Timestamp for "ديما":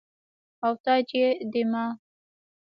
1.51-1.85